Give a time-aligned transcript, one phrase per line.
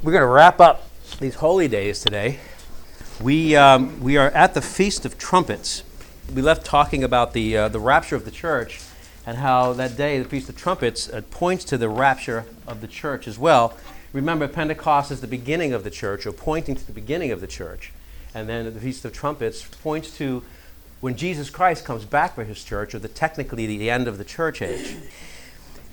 [0.00, 0.88] We're going to wrap up
[1.18, 2.38] these holy days today.
[3.20, 5.82] We, um, we are at the Feast of Trumpets.
[6.32, 8.80] We left talking about the, uh, the rapture of the church
[9.26, 12.86] and how that day, the Feast of Trumpets, uh, points to the rapture of the
[12.86, 13.76] church as well.
[14.12, 17.48] Remember, Pentecost is the beginning of the church, or pointing to the beginning of the
[17.48, 17.92] church.
[18.32, 20.44] And then the Feast of Trumpets points to
[21.00, 24.24] when Jesus Christ comes back for his church, or the, technically the end of the
[24.24, 24.94] church age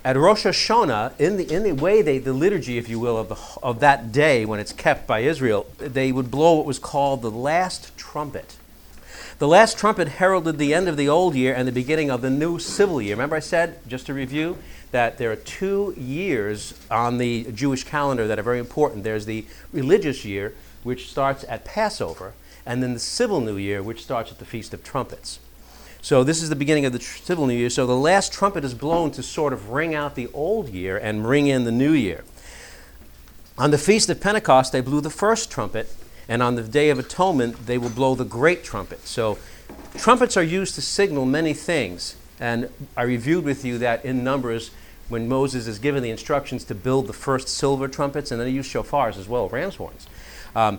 [0.06, 3.28] at Rosh Hashanah, in the, in the way they, the liturgy, if you will, of,
[3.28, 7.24] the, of that day when it's kept by Israel, they would blow what was called
[7.24, 8.56] the last trumpet.
[9.40, 12.30] The last trumpet heralded the end of the old year and the beginning of the
[12.30, 13.16] new civil year.
[13.16, 14.60] Remember, I said, just to review,
[14.92, 19.04] that there are two years on the Jewish calendar that are very important.
[19.04, 22.34] There's the religious year, which starts at Passover,
[22.64, 25.40] and then the civil new year, which starts at the Feast of Trumpets.
[26.06, 27.72] So this is the beginning of the civil new year.
[27.72, 31.28] So the last trumpet is blown to sort of ring out the old year and
[31.28, 32.24] ring in the new year.
[33.58, 35.92] On the feast of Pentecost, they blew the first trumpet,
[36.30, 39.08] and on the day of atonement, they will blow the great trumpet.
[39.08, 39.40] So
[39.98, 42.16] trumpets are used to signal many things.
[42.40, 44.70] And I reviewed with you that in Numbers,
[45.10, 48.54] when Moses is given the instructions to build the first silver trumpets, and then he
[48.54, 50.06] used shofars as well, ram's horns,
[50.56, 50.78] um,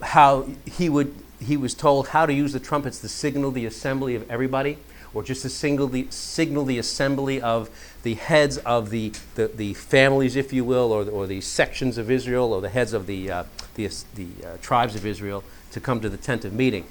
[0.00, 4.14] how he would he was told how to use the trumpets to signal the assembly
[4.14, 4.78] of everybody,
[5.12, 7.68] or just to signal the, signal the assembly of
[8.02, 12.10] the heads of the, the, the families, if you will, or, or the sections of
[12.10, 16.00] Israel, or the heads of the, uh, the, the uh, tribes of Israel to come
[16.00, 16.86] to the tent of meeting.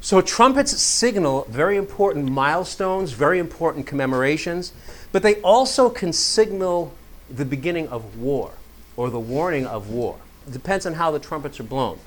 [0.00, 4.72] So, trumpets signal very important milestones, very important commemorations,
[5.10, 6.94] but they also can signal
[7.28, 8.52] the beginning of war
[8.96, 10.18] or the warning of war.
[10.46, 11.98] It depends on how the trumpets are blown.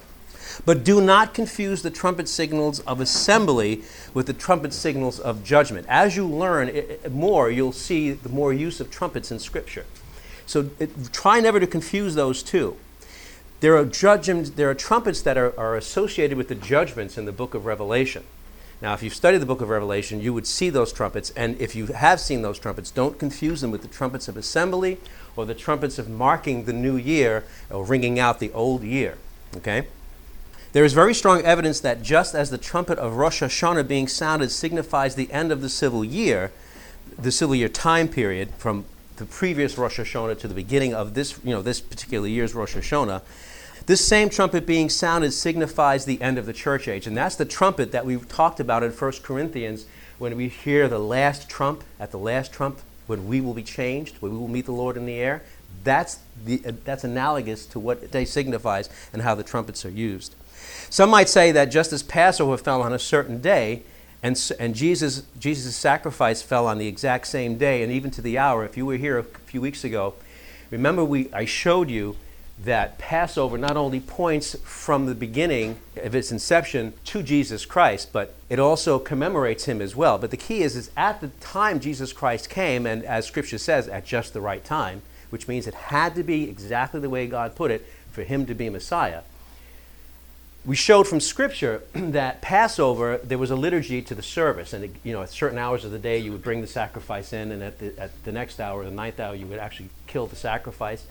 [0.66, 5.86] But do not confuse the trumpet signals of assembly with the trumpet signals of judgment.
[5.90, 9.86] As you learn it, more, you'll see the more use of trumpets in Scripture.
[10.46, 12.76] So it, try never to confuse those two.
[13.62, 17.54] There are, there are trumpets that are, are associated with the judgments in the book
[17.54, 18.24] of Revelation.
[18.82, 21.30] Now, if you've studied the book of Revelation, you would see those trumpets.
[21.38, 24.98] And if you have seen those trumpets, don't confuse them with the trumpets of assembly
[25.36, 29.20] or the trumpets of marking the new year or ringing out the old year.
[29.58, 29.88] Okay?
[30.74, 34.52] There is very strong evidence that just as the trumpet of Rosh Hashanah being sounded
[34.52, 36.52] signifies the end of the civil year,
[37.20, 38.86] the civil year time period from
[39.18, 42.76] the previous Rosh Hashanah to the beginning of this, you know, this particular year's Rosh
[42.78, 43.22] Hashanah,
[43.86, 47.06] this same trumpet being sounded signifies the end of the church age.
[47.06, 49.86] And that's the trumpet that we talked about in 1 Corinthians
[50.20, 52.80] when we hear the last trump, at the last trump,
[53.12, 55.44] when we will be changed, when we will meet the Lord in the air.
[55.84, 60.34] That's, the, uh, that's analogous to what day signifies and how the trumpets are used.
[60.90, 63.84] Some might say that just as Passover fell on a certain day,
[64.24, 68.38] and, and Jesus, Jesus' sacrifice fell on the exact same day and even to the
[68.38, 68.64] hour.
[68.64, 70.14] If you were here a few weeks ago,
[70.70, 72.16] remember we, I showed you
[72.64, 78.36] that Passover not only points from the beginning of its inception to Jesus Christ, but
[78.50, 80.18] it also commemorates him as well.
[80.18, 83.88] But the key is, is at the time Jesus Christ came, and as Scripture says,
[83.88, 87.56] at just the right time, which means it had to be exactly the way God
[87.56, 89.22] put it for him to be Messiah
[90.66, 94.74] we showed from Scripture that Passover, there was a liturgy to the service.
[94.74, 97.52] And, you know, at certain hours of the day, you would bring the sacrifice in,
[97.52, 100.36] and at the, at the next hour, the ninth hour, you would actually kill the
[100.36, 101.06] sacrifice.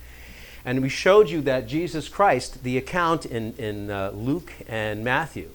[0.65, 5.51] And we showed you that Jesus Christ, the account in, in uh, Luke and Matthew,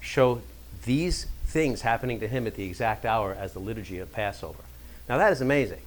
[0.00, 0.42] show
[0.84, 4.62] these things happening to him at the exact hour as the liturgy of Passover.
[5.08, 5.80] Now, that is amazing.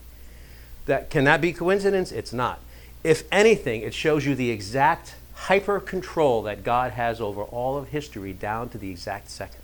[0.86, 2.12] That, can that be coincidence?
[2.12, 2.60] It's not.
[3.04, 7.90] If anything, it shows you the exact hyper control that God has over all of
[7.90, 9.62] history down to the exact second.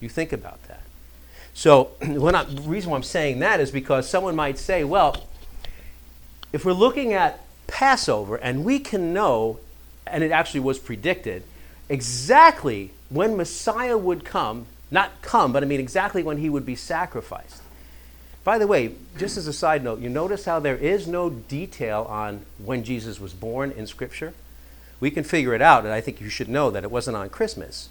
[0.00, 0.82] You think about that.
[1.54, 5.24] So, when the reason why I'm saying that is because someone might say, well,
[6.52, 9.58] if we're looking at Passover and we can know,
[10.06, 11.44] and it actually was predicted,
[11.88, 16.74] exactly when Messiah would come, not come, but I mean exactly when he would be
[16.74, 17.62] sacrificed.
[18.42, 22.06] By the way, just as a side note, you notice how there is no detail
[22.08, 24.34] on when Jesus was born in Scripture?
[24.98, 27.28] We can figure it out, and I think you should know that it wasn't on
[27.28, 27.88] Christmas.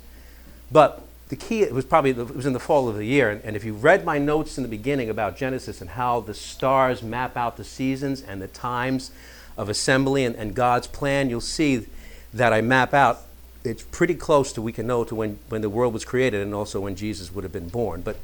[0.71, 3.41] But the key it was probably it was in the fall of the year and,
[3.43, 7.03] and, if you read my notes in the beginning about genesis and how the stars
[7.03, 9.11] map out the seasons and the times
[9.59, 11.85] of assembly and, and god's plan you'll see
[12.33, 13.21] that i map out
[13.63, 16.55] it's pretty close to we can know to when, when the world was created and
[16.55, 18.15] also when jesus would have been born but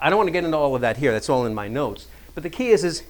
[0.00, 2.06] i don't want to get into all of that here that's all in my notes
[2.34, 3.04] but the key is is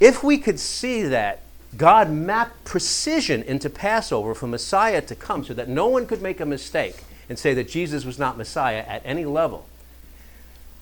[0.00, 1.40] if we could see that
[1.76, 6.40] God mapped precision into Passover for Messiah to come so that no one could make
[6.40, 9.66] a mistake and say that Jesus was not Messiah at any level.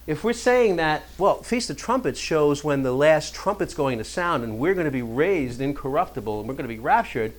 [0.06, 4.04] If we're saying that, well, Feast of Trumpets shows when the last trumpet's going to
[4.04, 7.32] sound and we're going to be raised incorruptible and we're going to be raptured,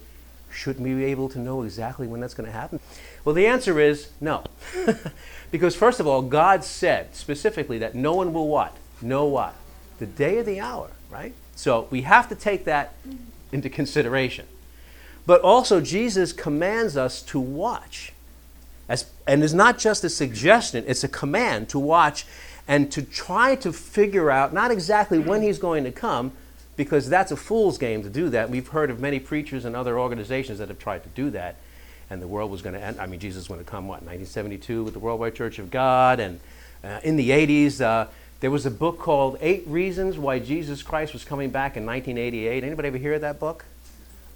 [0.50, 2.80] shouldn't we be able to know exactly when that's going to happen?
[3.24, 4.44] Well, the answer is no.
[5.52, 8.76] because, first of all, God said specifically that no one will what?
[9.02, 9.56] Know what?
[10.00, 11.34] The day or the hour, right?
[11.56, 12.94] So we have to take that
[13.52, 14.48] into consideration.
[15.28, 18.14] But also, Jesus commands us to watch.
[18.88, 22.26] As, and it's not just a suggestion, it's a command to watch
[22.68, 26.32] and to try to figure out not exactly when he's going to come,
[26.76, 28.50] because that's a fool's game to do that.
[28.50, 31.56] We've heard of many preachers and other organizations that have tried to do that,
[32.10, 33.00] and the world was going to end.
[33.00, 36.20] I mean, Jesus was going to come, what, 1972 with the Worldwide Church of God,
[36.20, 36.40] and
[36.84, 38.08] uh, in the 80s, uh,
[38.42, 42.64] there was a book called Eight Reasons Why Jesus Christ Was Coming Back in 1988.
[42.64, 43.66] Anybody ever hear of that book?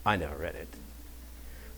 [0.06, 0.68] I never read it.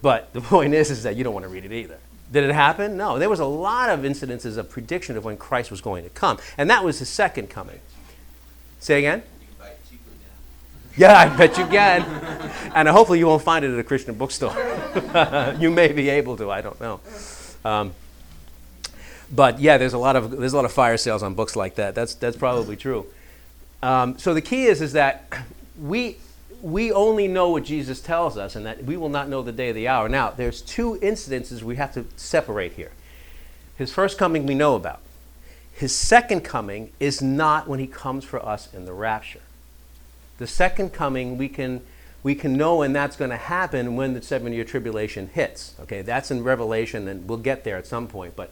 [0.02, 1.98] But the point is, is that you don't want to read it either.
[2.32, 2.96] Did it happen?
[2.96, 3.20] No.
[3.20, 6.38] There was a lot of incidences of prediction of when Christ was going to come,
[6.58, 7.80] and that was his second coming.
[8.80, 9.24] Say again?
[10.98, 12.02] Yeah, I bet you can.
[12.76, 14.54] and hopefully you won't find it at a Christian bookstore.
[15.60, 17.00] you may be able to, I don't know.
[17.64, 17.94] Um,
[19.32, 21.76] but yeah, there's a lot of there's a lot of fire sales on books like
[21.76, 21.96] that.
[21.96, 23.06] That's that's probably true.
[23.82, 25.34] Um, so the key is is that
[25.80, 26.18] we
[26.62, 29.70] we only know what Jesus tells us, and that we will not know the day
[29.70, 30.08] of the hour.
[30.08, 32.92] Now, there's two incidences we have to separate here.
[33.76, 35.02] His first coming we know about.
[35.74, 39.42] His second coming is not when he comes for us in the rapture.
[40.38, 41.82] The second coming we can
[42.24, 45.74] we can know when that's going to happen when the seven year tribulation hits.
[45.82, 48.36] Okay, that's in Revelation, and we'll get there at some point.
[48.36, 48.52] But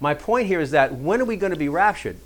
[0.00, 2.16] my point here is that when are we going to be raptured?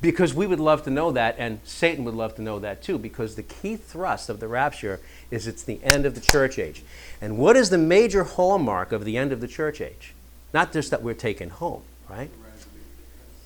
[0.00, 2.98] Because we would love to know that, and Satan would love to know that too,
[2.98, 5.00] because the key thrust of the rapture
[5.30, 6.82] is it's the end of the church age.
[7.20, 10.14] And what is the major hallmark of the end of the church age?
[10.54, 12.30] Not just that we're taken home, right?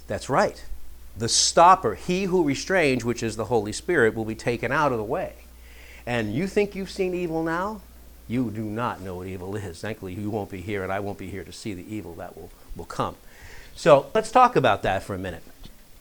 [0.07, 0.63] That's right.
[1.17, 4.99] The stopper, he who restrains, which is the Holy Spirit, will be taken out of
[4.99, 5.35] the way.
[6.07, 7.81] And you think you've seen evil now?
[8.29, 9.81] You do not know what evil is.
[9.81, 12.37] Thankfully, you won't be here, and I won't be here to see the evil that
[12.37, 13.17] will, will come.
[13.75, 15.43] So let's talk about that for a minute.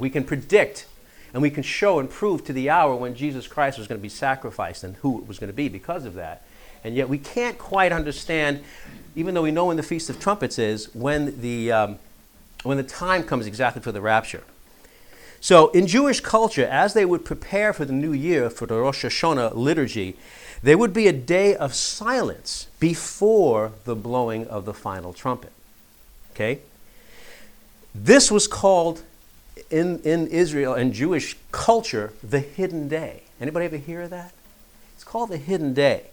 [0.02, 0.88] We can predict
[1.32, 4.02] and we can show and prove to the hour when Jesus Christ was going to
[4.02, 6.42] be sacrificed and who it was going to be because of that.
[6.84, 8.64] And yet we can't quite understand,
[9.16, 12.00] even though we know when the Feast of Trumpets is, when the, um,
[12.64, 14.44] when the time comes exactly for the rapture.
[15.40, 19.06] So in Jewish culture, as they would prepare for the new year, for the Rosh
[19.06, 20.18] Hashanah liturgy,
[20.64, 25.52] there would be a day of silence before the blowing of the final trumpet.
[26.34, 26.62] Okay?
[27.94, 29.04] This was called
[29.72, 33.24] in, in Israel and Jewish culture the hidden day.
[33.40, 34.34] Anybody ever hear of that?
[34.94, 36.06] It's called the hidden day.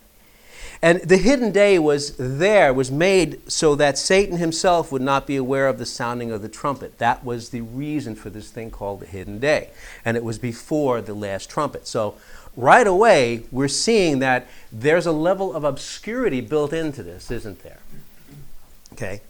[0.81, 5.37] And the hidden day was there, was made so that Satan himself would not be
[5.37, 6.99] aware of the sounding of the trumpet.
[6.99, 9.71] That was the reason for this thing called the hidden day.
[10.05, 11.89] And it was before the last trumpet.
[11.89, 12.15] So
[12.57, 17.81] right away, we're seeing that there's a level of obscurity built into this, isn't there?
[18.93, 19.21] Okay?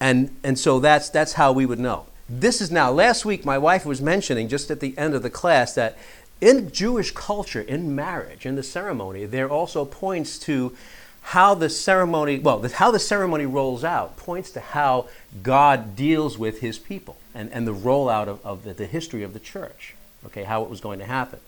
[0.00, 2.06] And, and so that's, that's how we would know
[2.40, 5.30] this is now, last week, my wife was mentioning just at the end of the
[5.30, 5.98] class that
[6.40, 10.74] in Jewish culture, in marriage, in the ceremony, there also points to
[11.20, 15.08] how the ceremony, well, how the ceremony rolls out points to how
[15.42, 19.34] God deals with his people and, and the rollout of, of the, the history of
[19.34, 19.94] the church,
[20.26, 21.38] okay, how it was going to happen.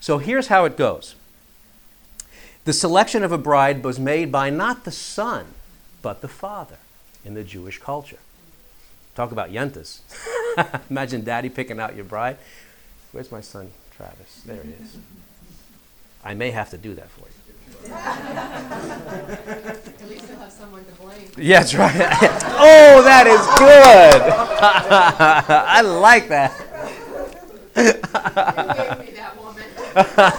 [0.00, 1.14] So here's how it goes
[2.64, 5.46] the selection of a bride was made by not the son,
[6.02, 6.78] but the father
[7.24, 8.18] in the Jewish culture.
[9.20, 10.00] Talk about yentas.
[10.90, 12.38] Imagine daddy picking out your bride.
[13.12, 14.40] Where's my son, Travis?
[14.46, 14.96] There he is.
[16.24, 17.34] I may have to do that for you.
[17.92, 21.28] At least you'll have someone to blame.
[21.36, 21.94] Yeah, that's right.
[21.94, 24.22] oh, that is good.
[25.52, 26.58] I like that.
[27.76, 28.02] You gave
[29.06, 29.64] me that woman.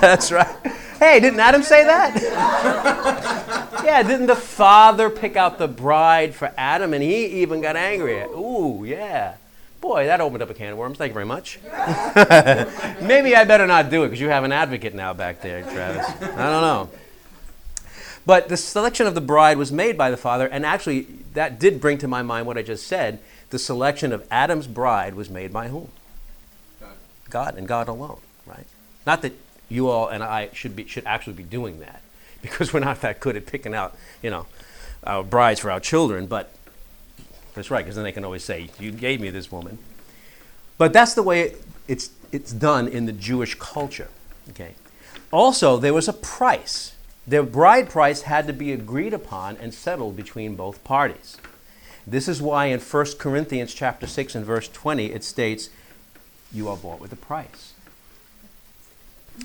[0.02, 0.56] that's right.
[0.98, 2.18] Hey, didn't Adam say that?
[3.91, 8.21] Yeah, didn't the father pick out the bride for Adam and he even got angry?
[8.21, 9.36] Ooh, yeah.
[9.81, 10.98] Boy, that opened up a can of worms.
[10.98, 11.60] Thank you very much.
[13.01, 16.07] Maybe I better not do it because you have an advocate now back there, Travis.
[16.21, 16.89] I don't know.
[18.25, 21.81] But the selection of the bride was made by the father, and actually, that did
[21.81, 23.19] bring to my mind what I just said.
[23.50, 25.89] The selection of Adam's bride was made by whom?
[26.79, 26.95] God.
[27.29, 28.67] God and God alone, right?
[29.05, 29.33] Not that
[29.67, 32.01] you all and I should be should actually be doing that
[32.41, 34.45] because we're not that good at picking out, you know,
[35.03, 36.27] our brides for our children.
[36.27, 36.53] But
[37.53, 39.77] that's right, because then they can always say, "You gave me this woman."
[40.77, 41.55] But that's the way
[41.88, 44.10] it's it's done in the Jewish culture.
[44.50, 44.75] Okay.
[45.31, 46.93] Also, there was a price.
[47.27, 51.38] The bride price had to be agreed upon and settled between both parties.
[52.05, 55.69] This is why in 1 Corinthians chapter 6 and verse 20 it states,
[56.51, 57.71] You are bought with a price.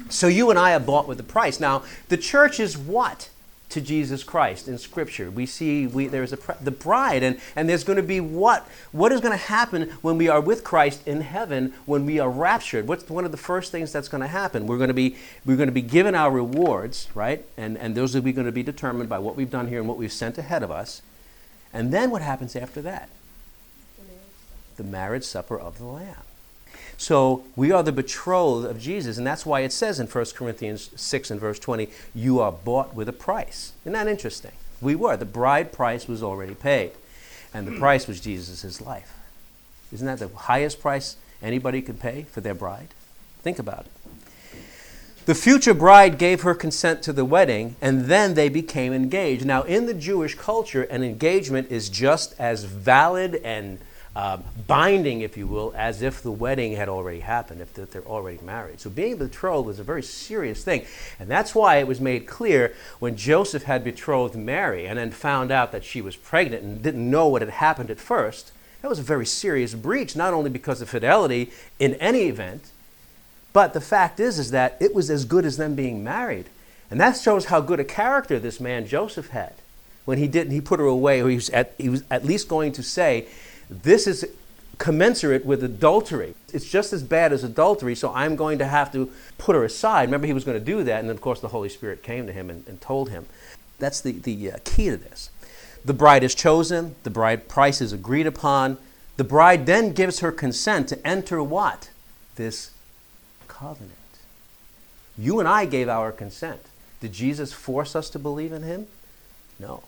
[0.09, 1.61] So you and I are bought with a price.
[1.61, 3.31] Now, the church is what?
[3.69, 5.31] to Jesus Christ in Scripture.
[5.31, 8.67] We see we, there's a, the bride, and, and there's going to be what?
[8.93, 12.31] What is going to happen when we are with Christ in heaven when we are
[12.31, 12.87] raptured?
[12.87, 14.67] What's one of the first things that's going to happen?
[14.67, 17.45] We're going to be, we're going to be given our rewards, right?
[17.57, 19.99] And, and those are going to be determined by what we've done here and what
[19.99, 21.03] we've sent ahead of us.
[21.73, 23.09] And then what happens after that?
[24.77, 26.17] The marriage supper of the Lamb.
[26.99, 30.91] So we are the betrothed of Jesus, and that's why it says in 1 Corinthians
[30.97, 33.73] 6 and verse 20, you are bought with a price.
[33.83, 34.53] Isn't that interesting?
[34.81, 35.17] We were.
[35.17, 36.93] The bride price was already paid,
[37.53, 39.15] and the price was Jesus' life.
[39.93, 42.89] Isn't that the highest price anybody could pay for their bride?
[43.43, 43.93] Think about it.
[45.27, 49.45] The future bride gave her consent to the wedding, and then they became engaged.
[49.45, 53.79] Now, in the Jewish culture, an engagement is just as valid and
[54.17, 58.39] uh, binding, if you will, as if the wedding had already happened, if they're already
[58.43, 58.81] married.
[58.81, 60.87] So being betrothed was a very serious thing.
[61.21, 65.53] And that's why it was made clear when Joseph had betrothed Mary and then found
[65.53, 68.53] out that she was pregnant and didn't know what had happened at first.
[68.81, 72.71] That was a very serious breach, not only because of fidelity in any event,
[73.53, 76.47] but the fact is, is that it was as good as them being married.
[76.91, 79.53] And that shows how good a character this man Joseph had.
[80.07, 82.49] When he didn't, he put her away, or he was at, he was at least
[82.49, 83.27] going to say,
[83.69, 84.27] this is
[84.79, 86.35] commensurate with adultery.
[86.53, 90.09] It's just as bad as adultery, so I'm going to have to put her aside.
[90.09, 92.33] Remember, he was going to do that, and of course, the Holy Spirit came to
[92.33, 93.27] him and, and told him.
[93.79, 95.31] That's the, the uh, key to this.
[95.85, 98.79] The bride is chosen, the bride price is agreed upon.
[99.17, 101.91] The bride then gives her consent to enter what?
[102.35, 102.71] This
[103.49, 103.93] covenant.
[105.17, 106.61] You and I gave our consent.
[107.01, 108.89] Did Jesus force us to believe in him?
[109.59, 109.85] No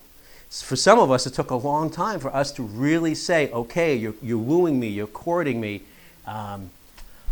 [0.49, 3.95] for some of us, it took a long time for us to really say, okay,
[3.95, 5.81] you're, you're wooing me, you're courting me.
[6.25, 6.71] Um,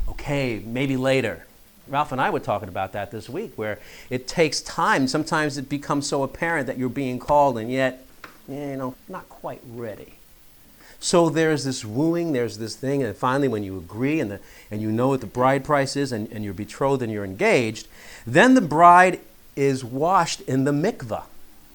[0.10, 1.46] okay, maybe later.
[1.88, 5.08] Ralph and I were talking about that this week, where it takes time.
[5.08, 8.06] Sometimes it becomes so apparent that you're being called, and yet,
[8.48, 10.14] you know, not quite ready.
[11.00, 14.82] So there's this wooing, there's this thing, and finally, when you agree and, the, and
[14.82, 17.88] you know what the bride price is, and, and you're betrothed and you're engaged,
[18.26, 19.22] then the bride
[19.56, 21.24] is washed in the mikvah.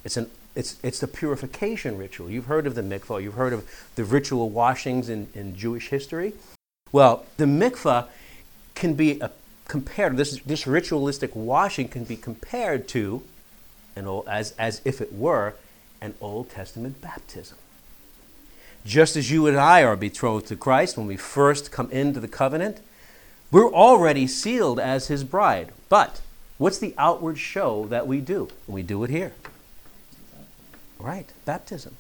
[0.05, 2.31] It's an it's, it's the purification ritual.
[2.31, 6.35] You've heard of the mikvah, you've heard of the ritual washings in, in Jewish history.
[6.91, 8.09] Well, the mikvah
[8.75, 9.31] can be a,
[9.67, 13.23] compared, this, this ritualistic washing can be compared to,
[13.97, 15.55] an old, as, as if it were,
[16.01, 17.57] an Old Testament baptism.
[18.85, 22.29] Just as you and I are betrothed to Christ when we first come into the
[22.29, 22.81] covenant,
[23.51, 25.73] we're already sealed as his bride.
[25.89, 26.21] But
[26.59, 28.49] what's the outward show that we do?
[28.67, 29.33] We do it here.
[31.03, 31.97] Right, baptism.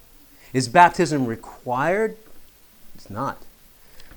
[0.53, 2.17] Is baptism required?
[2.95, 3.39] It's not.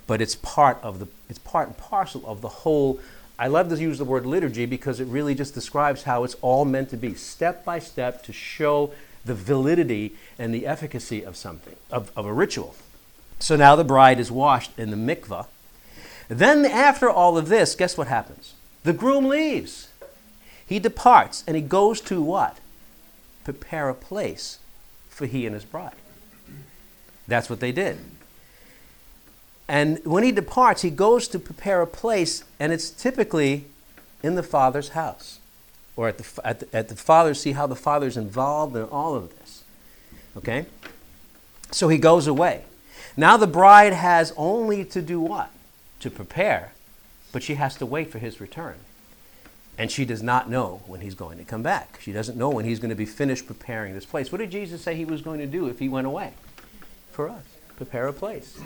[0.06, 3.00] But it's part of the it's part and parcel of the whole
[3.40, 6.64] I love to use the word liturgy because it really just describes how it's all
[6.64, 8.94] meant to be, step by step, to show
[9.26, 12.76] the validity and the efficacy of something, of, of a ritual.
[13.40, 15.48] So now the bride is washed in the mikvah.
[16.30, 18.54] Then, after all of this, guess what happens?
[18.84, 19.90] The groom leaves.
[20.66, 22.60] He departs and he goes to what?
[23.44, 24.60] Prepare a place
[25.16, 25.96] for he and his bride.
[27.26, 27.98] That's what they did.
[29.68, 33.66] And when he departs, he goes to prepare a place, and it's typically
[34.22, 35.40] in the Father's house
[35.96, 39.16] or at the, at the, at the Father, see how the Father's involved in all
[39.16, 39.64] of this.
[40.36, 40.66] Okay?
[41.72, 42.64] So he goes away.
[43.16, 45.50] Now the bride has only to do what?
[46.02, 46.74] To prepare,
[47.32, 48.76] but she has to wait for his return.
[49.78, 52.00] And she does not know when he's going to come back.
[52.02, 54.32] She doesn't know when he's going to be finished preparing this place.
[54.32, 56.34] What did Jesus say he was going to do if he went away?
[57.12, 57.44] For us,
[57.76, 58.60] prepare a place.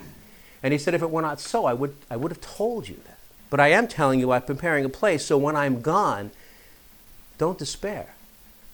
[0.62, 2.98] And he said, if it were not so, I would, I would have told you
[3.08, 3.18] that.
[3.50, 6.30] But I am telling you, I'm preparing a place, so when I'm gone,
[7.40, 8.14] don't despair.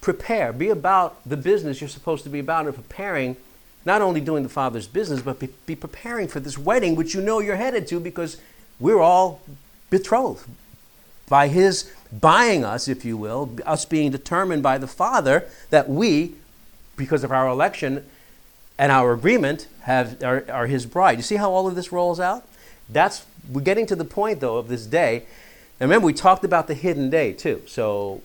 [0.02, 0.52] Prepare.
[0.52, 3.38] Be about the business you're supposed to be about and preparing,
[3.86, 7.22] not only doing the Father's business, but be, be preparing for this wedding, which you
[7.22, 8.38] know you're headed to because
[8.80, 9.42] we're all
[9.90, 10.50] betrothed
[11.28, 16.36] by his buying us, if you will, us being determined by the Father that we,
[16.96, 18.06] because of our election
[18.78, 21.18] and our agreement, have, are, are his bride.
[21.18, 22.48] You see how all of this rolls out?
[22.90, 25.26] That's we're getting to the point though of this day.
[25.80, 27.62] And remember, we talked about the hidden day too.
[27.68, 28.22] So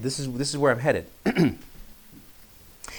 [0.00, 1.06] this is this is where I'm headed.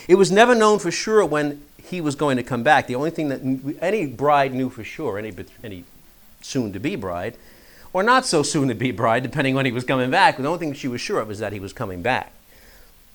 [0.08, 2.88] it was never known for sure when he was going to come back.
[2.88, 5.34] The only thing that any bride knew for sure, any
[5.64, 5.84] any
[6.42, 7.36] soon to be bride,
[7.94, 10.38] or not so soon to be bride, depending when he was coming back.
[10.38, 12.34] The only thing she was sure of was that he was coming back.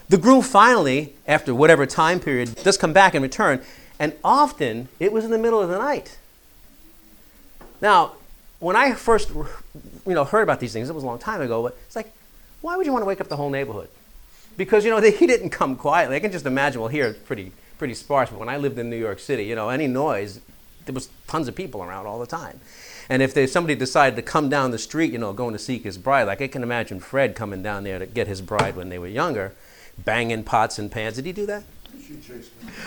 [0.07, 3.61] The groom finally, after whatever time period, does come back and return.
[3.99, 6.17] And often it was in the middle of the night.
[7.81, 8.13] Now,
[8.59, 9.45] when I first you
[10.05, 12.11] know, heard about these things, it was a long time ago, but it's like,
[12.61, 13.89] why would you want to wake up the whole neighborhood?
[14.57, 16.15] Because, you know, they, he didn't come quietly.
[16.15, 18.89] I can just imagine, well, here it's pretty, pretty sparse, but when I lived in
[18.89, 20.39] New York City, you know, any noise,
[20.85, 22.59] there was tons of people around all the time.
[23.09, 25.83] And if there's somebody decided to come down the street, you know, going to seek
[25.83, 28.89] his bride, like I can imagine Fred coming down there to get his bride when
[28.89, 29.53] they were younger,
[29.97, 31.15] banging pots and pans.
[31.15, 31.63] Did he do that?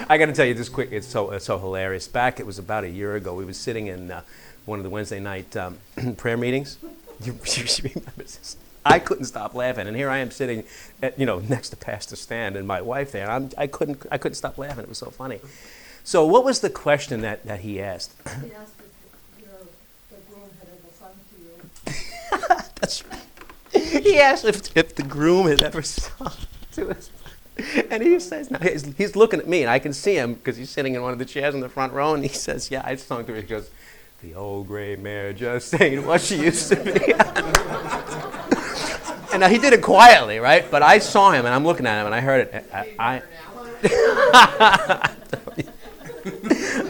[0.08, 0.90] I got to tell you this quick.
[0.92, 2.08] It's so it's so hilarious.
[2.08, 3.34] Back, it was about a year ago.
[3.34, 4.22] We were sitting in uh,
[4.64, 5.78] one of the Wednesday night um,
[6.16, 6.78] prayer meetings.
[7.22, 8.56] You, you remember this?
[8.84, 10.64] I couldn't stop laughing, and here I am sitting,
[11.00, 13.30] at, you know, next to Pastor Stan and my wife there.
[13.30, 14.82] And I'm, I couldn't I couldn't stop laughing.
[14.82, 15.38] It was so funny.
[16.02, 18.12] So, what was the question that, that he asked?
[18.24, 19.52] He asked if your,
[20.10, 22.64] the groom had ever sung to you.
[23.72, 26.32] He asked if, if the groom had ever sung
[26.72, 27.10] to us.
[27.90, 28.58] And he says, no.
[28.58, 31.12] he's, he's looking at me, and I can see him because he's sitting in one
[31.12, 33.40] of the chairs in the front row, and he says, Yeah, I sung to her.
[33.40, 33.70] He goes,
[34.22, 36.90] The old gray mare just ain't what she used to be.
[39.32, 40.68] and now he did it quietly, right?
[40.70, 42.64] But I saw him, and I'm looking at him, and I heard it.
[42.72, 43.22] I, I,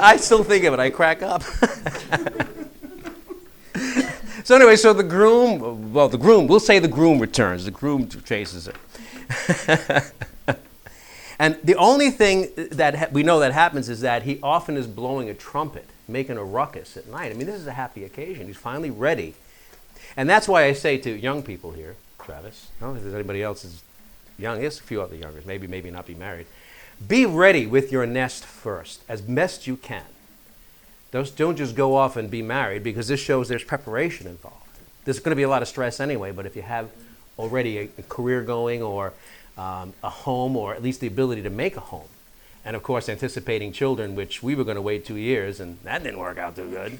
[0.01, 0.81] I still think of it.
[0.81, 1.43] I crack up.
[4.45, 7.65] so anyway, so the groom, well, the groom, we'll say the groom returns.
[7.65, 8.77] The groom chases it.
[11.39, 14.87] and the only thing that ha- we know that happens is that he often is
[14.87, 17.33] blowing a trumpet, making a ruckus at night.
[17.33, 18.47] I mean, this is a happy occasion.
[18.47, 19.35] He's finally ready.
[20.17, 23.15] And that's why I say to young people here, Travis, I don't know if there's
[23.15, 23.83] anybody else is
[24.39, 24.61] young.
[24.61, 26.47] There's a few other youngers, maybe, maybe not be married.
[27.07, 30.05] Be ready with your nest first, as best you can.
[31.13, 34.57] Don't, just go off and be married because this shows there's preparation involved.
[35.05, 36.91] There's going to be a lot of stress anyway, but if you have
[37.39, 39.13] already a, a career going or
[39.59, 42.09] um, a home or at least the ability to make a home,
[42.65, 46.03] and of course anticipating children, which we were going to wait two years and that
[46.03, 46.99] didn't work out too good.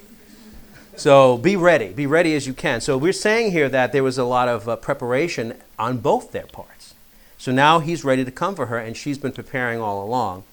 [0.95, 2.83] So be ready, be ready as you can.
[2.83, 6.47] So we're saying here that there was a lot of uh, preparation on both their
[6.47, 6.95] parts.
[7.39, 10.45] So now he's ready to come for her, and she's been preparing all along.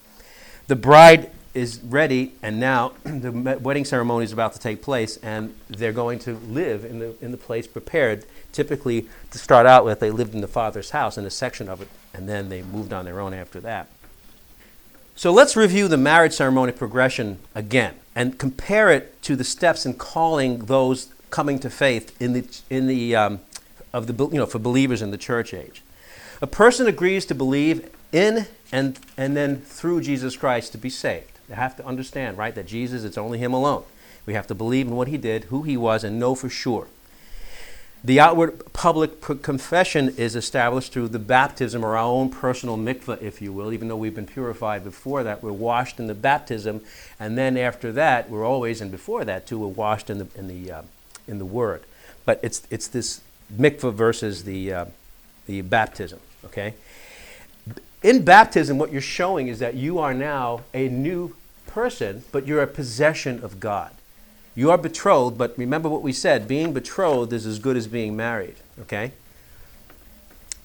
[0.68, 5.56] The bride is ready, and now the wedding ceremony is about to take place, and
[5.68, 8.26] they're going to live in the, in the place prepared.
[8.52, 11.82] Typically, to start out with, they lived in the father's house in a section of
[11.82, 13.88] it, and then they moved on their own after that.
[15.16, 19.96] So let's review the marriage ceremony progression again and compare it to the steps in
[19.96, 23.40] calling those coming to faith in the, in the, um,
[23.92, 25.84] of the, you know, for believers in the church age.
[26.42, 31.39] A person agrees to believe in and, and then through Jesus Christ to be saved.
[31.52, 33.84] Have to understand, right, that Jesus, it's only Him alone.
[34.26, 36.88] We have to believe in what He did, who He was, and know for sure.
[38.02, 43.42] The outward public confession is established through the baptism or our own personal mikvah, if
[43.42, 43.74] you will.
[43.74, 46.80] Even though we've been purified before that, we're washed in the baptism,
[47.20, 50.48] and then after that, we're always, and before that too, we're washed in the in
[50.48, 50.82] the uh,
[51.28, 51.84] in the Word.
[52.24, 53.20] But it's it's this
[53.54, 54.86] mikvah versus the uh,
[55.46, 56.20] the baptism.
[56.46, 56.76] Okay.
[58.02, 61.36] In baptism, what you're showing is that you are now a new
[61.70, 63.92] person, but you're a possession of God.
[64.56, 68.16] You are betrothed, but remember what we said being betrothed is as good as being
[68.16, 69.12] married, okay?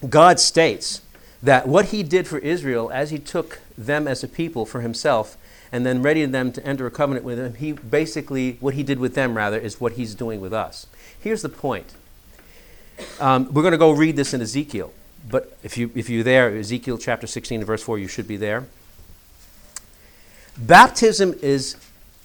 [0.09, 1.03] God states
[1.43, 5.37] that what he did for Israel as he took them as a people for himself
[5.71, 8.99] and then readied them to enter a covenant with him, he basically, what he did
[8.99, 10.87] with them, rather, is what he's doing with us.
[11.19, 11.95] Here's the point.
[13.21, 14.93] Um, we're going to go read this in Ezekiel,
[15.29, 18.65] but if, you, if you're there, Ezekiel chapter 16, verse 4, you should be there.
[20.57, 21.77] Baptism is,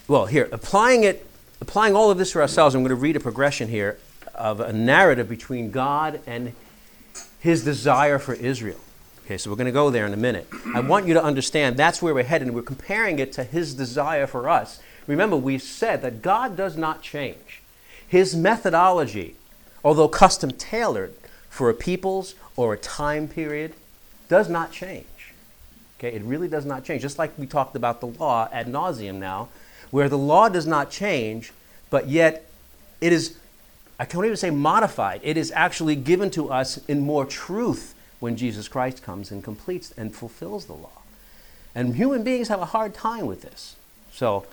[0.07, 1.25] well, here, applying it
[1.61, 3.97] applying all of this for ourselves, I'm going to read a progression here
[4.33, 6.53] of a narrative between God and
[7.39, 8.79] his desire for Israel.
[9.25, 10.47] Okay, so we're going to go there in a minute.
[10.73, 14.25] I want you to understand that's where we're headed, we're comparing it to his desire
[14.25, 14.81] for us.
[15.05, 17.61] Remember, we said that God does not change.
[18.07, 19.35] His methodology,
[19.83, 21.13] although custom tailored
[21.49, 23.73] for a people's or a time period,
[24.29, 25.05] does not change.
[25.99, 27.01] Okay, it really does not change.
[27.01, 29.49] Just like we talked about the law ad nauseum now,
[29.91, 31.51] where the law does not change,
[31.89, 32.49] but yet
[33.01, 33.37] it is,
[33.99, 38.37] I can't even say modified, it is actually given to us in more truth when
[38.37, 41.01] Jesus Christ comes and completes and fulfills the law.
[41.75, 43.75] And human beings have a hard time with this.
[44.11, 44.45] So,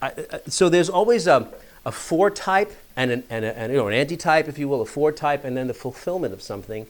[0.00, 1.52] I, uh, uh, so there's always a,
[1.84, 4.82] a for type and an, and, a, and you know, an anti-type, if you will,
[4.82, 6.86] a for type, and then the fulfillment of something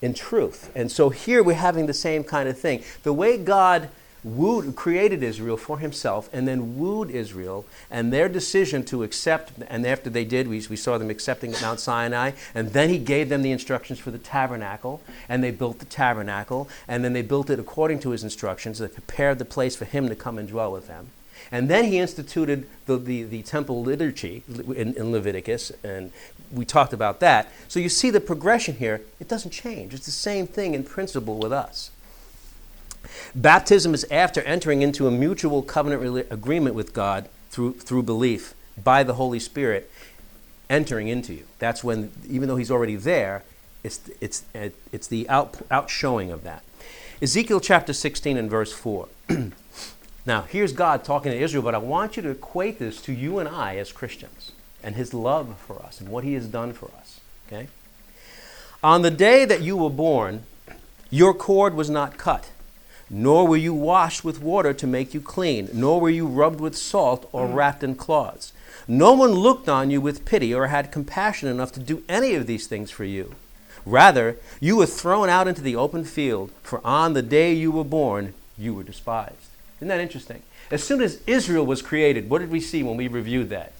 [0.00, 0.70] in truth.
[0.74, 2.82] And so here we're having the same kind of thing.
[3.02, 3.88] The way God
[4.24, 9.86] wooed, created Israel for himself and then wooed Israel and their decision to accept, and
[9.86, 13.28] after they did, we, we saw them accepting at Mount Sinai, and then he gave
[13.28, 17.50] them the instructions for the tabernacle, and they built the tabernacle, and then they built
[17.50, 18.78] it according to his instructions.
[18.78, 21.10] They prepared the place for him to come and dwell with them.
[21.50, 26.10] And then he instituted the, the, the temple liturgy in, in Leviticus, and
[26.52, 27.50] we talked about that.
[27.68, 29.94] So you see the progression here, it doesn't change.
[29.94, 31.90] It's the same thing in principle with us.
[33.34, 38.54] Baptism is after entering into a mutual covenant rela- agreement with God through, through belief
[38.82, 39.90] by the Holy Spirit
[40.68, 41.44] entering into you.
[41.58, 43.44] That's when, even though He's already there,
[43.84, 46.62] it's, it's, it's the out, outshowing of that.
[47.22, 49.08] Ezekiel chapter 16 and verse 4.
[50.26, 53.38] now, here's God talking to Israel, but I want you to equate this to you
[53.38, 54.52] and I as Christians
[54.88, 57.20] and His love for us and what He has done for us.
[57.46, 57.68] Okay?
[58.82, 60.42] On the day that you were born,
[61.10, 62.50] your cord was not cut
[63.10, 66.76] nor were you washed with water to make you clean, nor were you rubbed with
[66.76, 67.54] salt or mm.
[67.54, 68.52] wrapped in cloths.
[68.86, 72.46] No one looked on you with pity or had compassion enough to do any of
[72.46, 73.34] these things for you.
[73.86, 77.84] Rather, you were thrown out into the open field, for on the day you were
[77.84, 79.36] born, you were despised.
[79.78, 80.42] Isn't that interesting?
[80.70, 83.72] As soon as Israel was created, what did we see when we reviewed that?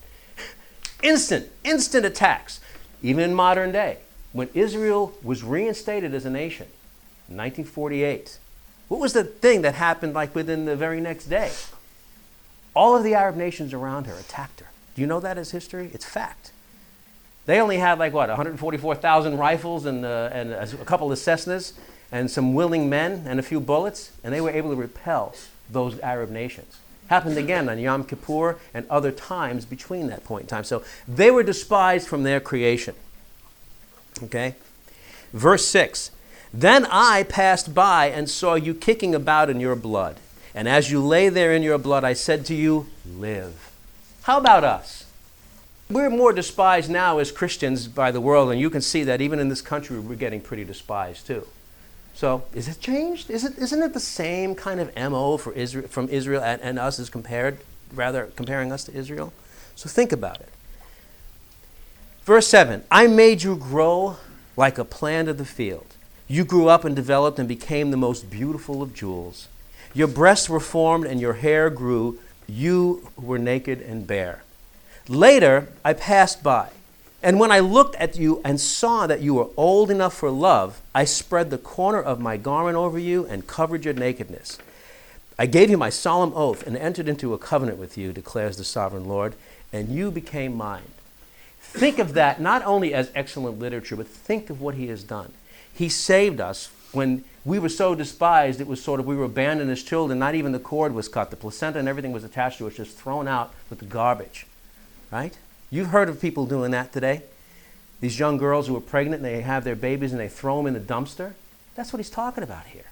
[1.02, 2.60] Instant, instant attacks,
[3.02, 3.98] even in modern day.
[4.32, 6.66] When Israel was reinstated as a nation
[7.28, 8.38] in 1948,
[8.88, 11.52] what was the thing that happened like within the very next day?
[12.74, 14.66] All of the Arab nations around her attacked her.
[14.94, 15.90] Do you know that as history?
[15.92, 16.52] It's fact.
[17.46, 21.72] They only had like what 144,000 rifles and, uh, and a couple of Cessnas
[22.10, 25.34] and some willing men and a few bullets, and they were able to repel
[25.70, 26.78] those Arab nations.
[27.08, 30.64] Happened again on Yom Kippur and other times between that point in time.
[30.64, 32.94] So they were despised from their creation.
[34.22, 34.54] Okay?
[35.32, 36.10] Verse 6
[36.52, 40.16] then I passed by and saw you kicking about in your blood.
[40.54, 43.70] And as you lay there in your blood, I said to you, Live.
[44.22, 45.04] How about us?
[45.90, 49.38] We're more despised now as Christians by the world, and you can see that even
[49.38, 51.46] in this country, we're getting pretty despised too.
[52.18, 53.30] So, is it changed?
[53.30, 56.76] Is it, isn't it the same kind of MO for Israel, from Israel and, and
[56.76, 57.58] us as compared,
[57.94, 59.32] rather comparing us to Israel?
[59.76, 60.48] So, think about it.
[62.24, 64.16] Verse 7 I made you grow
[64.56, 65.94] like a plant of the field
[66.28, 69.48] you grew up and developed and became the most beautiful of jewels.
[69.94, 72.18] Your breasts were formed and your hair grew.
[72.46, 74.42] You were naked and bare.
[75.08, 76.68] Later, I passed by,
[77.22, 80.80] and when I looked at you and saw that you were old enough for love,
[80.94, 84.58] I spread the corner of my garment over you and covered your nakedness.
[85.38, 88.64] I gave you my solemn oath and entered into a covenant with you, declares the
[88.64, 89.34] sovereign Lord,
[89.72, 90.90] and you became mine.
[91.60, 95.32] Think of that not only as excellent literature, but think of what he has done.
[95.72, 99.70] He saved us when we were so despised, it was sort of we were abandoned
[99.70, 100.18] as children.
[100.18, 101.30] Not even the cord was cut.
[101.30, 104.46] The placenta and everything was attached to it, just thrown out with the garbage.
[105.10, 105.36] Right?
[105.70, 107.22] You've heard of people doing that today.
[108.00, 110.66] These young girls who are pregnant and they have their babies and they throw them
[110.66, 111.34] in the dumpster.
[111.74, 112.86] That's what he's talking about here.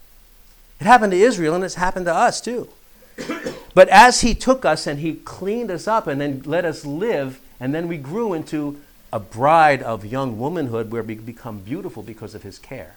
[0.80, 2.68] It happened to Israel and it's happened to us too.
[3.74, 7.40] but as he took us and he cleaned us up and then let us live,
[7.58, 8.80] and then we grew into
[9.12, 12.96] a bride of young womanhood where we become beautiful because of his care.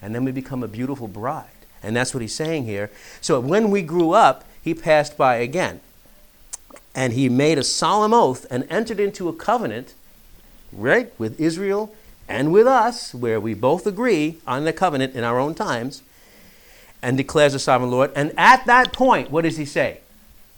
[0.00, 1.46] And then we become a beautiful bride.
[1.82, 2.90] And that's what he's saying here.
[3.20, 5.80] So when we grew up, he passed by again.
[6.98, 9.94] And he made a solemn oath and entered into a covenant,
[10.72, 11.94] right, with Israel
[12.28, 16.02] and with us, where we both agree on the covenant in our own times,
[17.00, 18.10] and declares the sovereign Lord.
[18.16, 20.00] And at that point, what does he say?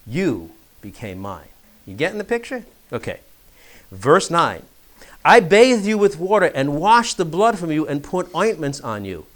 [0.06, 1.48] You became mine.
[1.84, 2.64] You getting the picture?
[2.90, 3.20] Okay.
[3.92, 4.62] Verse 9
[5.22, 9.04] I bathed you with water and washed the blood from you and put ointments on
[9.04, 9.26] you.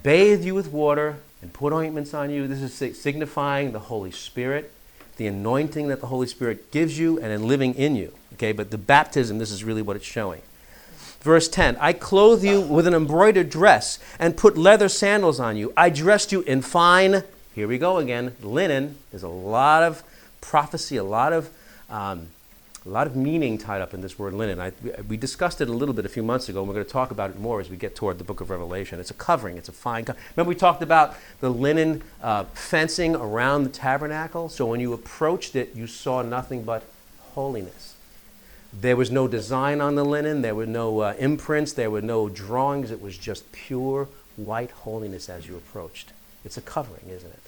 [0.00, 2.46] Bathed you with water and put ointments on you.
[2.46, 4.70] This is signifying the Holy Spirit,
[5.16, 8.12] the anointing that the Holy Spirit gives you and in living in you.
[8.34, 10.40] Okay, but the baptism, this is really what it's showing.
[11.20, 15.72] Verse 10 I clothe you with an embroidered dress and put leather sandals on you.
[15.76, 17.22] I dressed you in fine,
[17.54, 18.96] here we go again, linen.
[19.10, 20.02] There's a lot of
[20.40, 21.50] prophecy, a lot of
[21.88, 22.28] um,
[22.84, 24.60] a lot of meaning tied up in this word linen.
[24.60, 24.72] I,
[25.08, 27.12] we discussed it a little bit a few months ago, and we're going to talk
[27.12, 28.98] about it more as we get toward the book of Revelation.
[28.98, 30.04] It's a covering, it's a fine
[30.36, 34.48] Remember, we talked about the linen uh, fencing around the tabernacle?
[34.48, 36.82] So when you approached it, you saw nothing but
[37.34, 37.94] holiness.
[38.72, 42.28] There was no design on the linen, there were no uh, imprints, there were no
[42.28, 42.90] drawings.
[42.90, 46.12] It was just pure white holiness as you approached.
[46.44, 47.40] It's a covering, isn't it?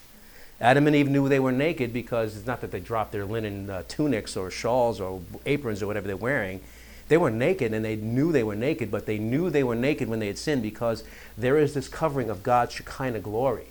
[0.61, 3.69] Adam and Eve knew they were naked because it's not that they dropped their linen
[3.69, 6.61] uh, tunics or shawls or aprons or whatever they're wearing.
[7.09, 10.09] They were naked and they knew they were naked, but they knew they were naked
[10.09, 11.05] when they had sinned because
[11.37, 13.67] there is this covering of God's Shekinah glory,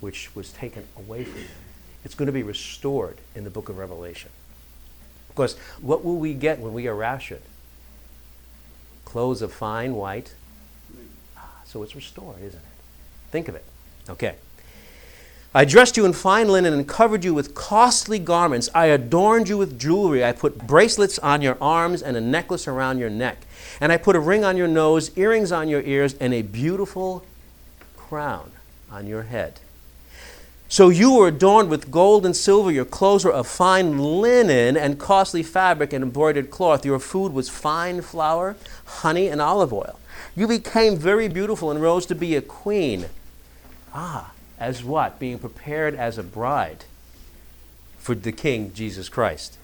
[0.00, 1.50] which was taken away from them.
[2.04, 4.30] It's going to be restored in the book of Revelation.
[5.28, 7.42] Of course, what will we get when we are raptured?
[9.04, 10.34] Clothes of fine white.
[11.36, 13.30] Ah, so it's restored, isn't it?
[13.30, 13.64] Think of it.
[14.08, 14.36] Okay.
[15.54, 18.68] I dressed you in fine linen and covered you with costly garments.
[18.74, 20.22] I adorned you with jewelry.
[20.22, 23.38] I put bracelets on your arms and a necklace around your neck.
[23.80, 27.24] And I put a ring on your nose, earrings on your ears, and a beautiful
[27.96, 28.52] crown
[28.90, 29.60] on your head.
[30.68, 32.70] So you were adorned with gold and silver.
[32.70, 36.84] Your clothes were of fine linen and costly fabric and embroidered cloth.
[36.84, 39.98] Your food was fine flour, honey, and olive oil.
[40.36, 43.06] You became very beautiful and rose to be a queen.
[43.94, 45.18] Ah, as what?
[45.18, 46.84] Being prepared as a bride
[47.98, 49.58] for the King, Jesus Christ.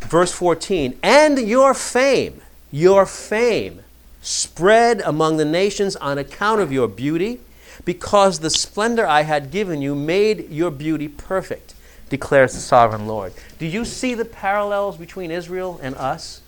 [0.00, 3.82] Verse 14, and your fame, your fame
[4.20, 7.40] spread among the nations on account of your beauty
[7.84, 11.74] because the splendor I had given you made your beauty perfect,
[12.08, 13.32] declares the sovereign Lord.
[13.58, 16.42] Do you see the parallels between Israel and us?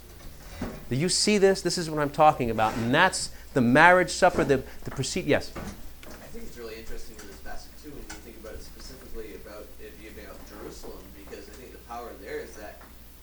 [0.90, 1.62] Do you see this?
[1.62, 2.76] This is what I'm talking about.
[2.76, 5.26] And that's the marriage supper, the, the proceed.
[5.26, 5.52] Yes?
[5.56, 9.34] I think it's really interesting in this passage too when you think about it specifically
[9.34, 12.80] about it being about Jerusalem because I think the power there is that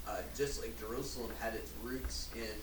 [0.08, 2.58] uh, just like Jerusalem had its roots in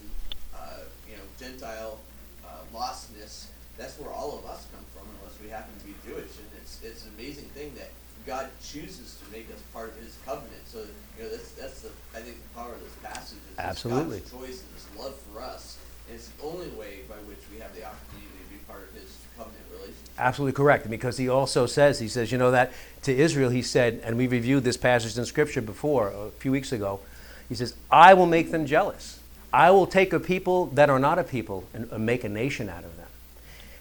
[0.56, 1.98] uh, you know Gentile
[2.44, 6.34] uh, lostness, that's where all of us come from unless we happen to be Jewish,
[6.36, 7.90] and it's it's an amazing thing that
[8.26, 10.62] God chooses to make us part of His covenant.
[10.66, 10.78] So
[11.16, 14.18] you know that's that's the I think the power of this passage is Absolutely.
[14.20, 15.78] God's choice and His love for us,
[16.08, 18.94] and it's the only way by which we have the opportunity to be part of
[18.94, 20.08] His covenant relationship.
[20.18, 20.90] Absolutely correct.
[20.90, 24.26] Because he also says, he says, you know, that to Israel, he said, and we
[24.26, 27.00] reviewed this passage in Scripture before, a few weeks ago,
[27.48, 29.20] he says, I will make them jealous.
[29.52, 32.68] I will take a people that are not a people and, and make a nation
[32.68, 33.06] out of them.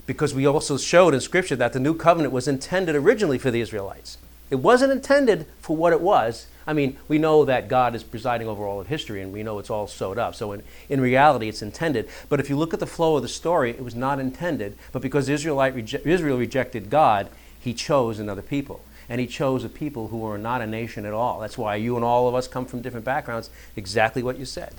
[0.05, 3.59] Because we also showed in Scripture that the new covenant was intended originally for the
[3.59, 4.17] Israelites.
[4.49, 6.47] It wasn't intended for what it was.
[6.65, 9.59] I mean, we know that God is presiding over all of history and we know
[9.59, 10.35] it's all sewed up.
[10.35, 12.09] So, in, in reality, it's intended.
[12.27, 14.77] But if you look at the flow of the story, it was not intended.
[14.91, 17.29] But because Israelite reje- Israel rejected God,
[17.59, 18.81] he chose another people.
[19.09, 21.39] And he chose a people who were not a nation at all.
[21.39, 24.73] That's why you and all of us come from different backgrounds, exactly what you said.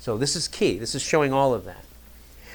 [0.00, 0.78] So, this is key.
[0.78, 1.84] This is showing all of that.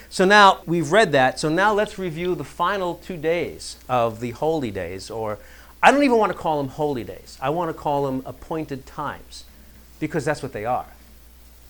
[0.09, 1.39] So now we've read that.
[1.39, 5.39] So now let's review the final two days of the holy days, or
[5.81, 7.37] I don't even want to call them holy days.
[7.41, 9.45] I want to call them appointed times
[9.99, 10.87] because that's what they are.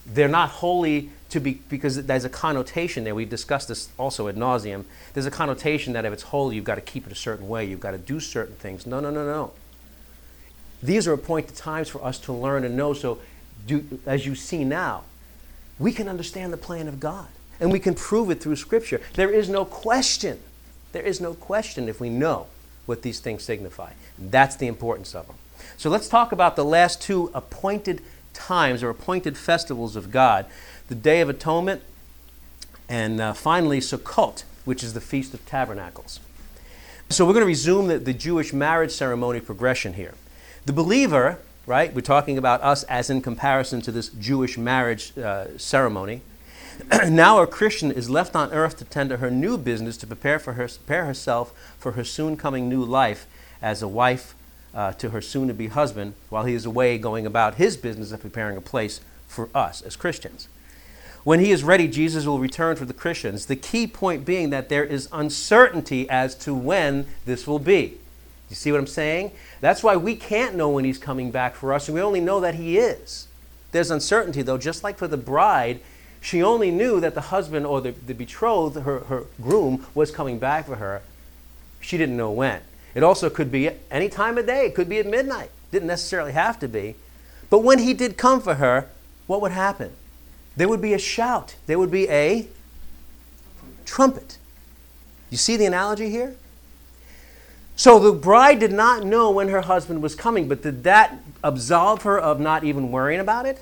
[0.05, 3.15] They're not holy to be because there's a connotation there.
[3.15, 4.85] We've discussed this also ad nauseum.
[5.13, 7.65] There's a connotation that if it's holy, you've got to keep it a certain way.
[7.65, 8.85] You've got to do certain things.
[8.85, 9.51] No, no, no, no.
[10.83, 12.93] These are appointed times for us to learn and know.
[12.93, 13.19] So,
[13.65, 15.03] do, as you see now,
[15.79, 17.27] we can understand the plan of God.
[17.59, 19.01] And we can prove it through Scripture.
[19.13, 20.39] There is no question.
[20.91, 22.47] There is no question if we know
[22.85, 23.91] what these things signify.
[24.17, 25.35] That's the importance of them.
[25.77, 28.01] So let's talk about the last two appointed
[28.33, 30.45] times or appointed festivals of God
[30.87, 31.81] the Day of Atonement,
[32.87, 36.19] and uh, finally Sukkot, which is the Feast of Tabernacles.
[37.09, 40.13] So we're going to resume the, the Jewish marriage ceremony progression here.
[40.65, 45.57] The believer, right, we're talking about us as in comparison to this Jewish marriage uh,
[45.57, 46.21] ceremony.
[47.09, 50.39] now a Christian is left on earth to tend to her new business to prepare,
[50.39, 53.27] for her, prepare herself for her soon coming new life
[53.61, 54.35] as a wife
[54.73, 58.11] uh, to her soon to be husband while he is away going about his business
[58.11, 60.47] of preparing a place for us as Christians.
[61.23, 63.47] When he is ready, Jesus will return for the Christians.
[63.47, 67.97] The key point being that there is uncertainty as to when this will be.
[68.49, 69.31] You see what I'm saying?
[69.59, 72.39] That's why we can't know when he's coming back for us, and we only know
[72.41, 73.27] that he is.
[73.71, 75.79] There's uncertainty, though, just like for the bride,
[76.25, 80.39] she only knew that the husband or the, the betrothed, her, her groom, was coming
[80.39, 81.03] back for her.
[81.79, 82.61] She didn't know when.
[82.95, 85.51] It also could be any time of day, it could be at midnight.
[85.71, 86.95] Didn't necessarily have to be.
[87.51, 88.89] But when he did come for her,
[89.27, 89.91] what would happen?
[90.57, 92.47] There would be a shout, there would be a
[93.85, 94.39] trumpet.
[95.29, 96.35] You see the analogy here?
[97.75, 102.01] So the bride did not know when her husband was coming, but did that absolve
[102.01, 103.61] her of not even worrying about it?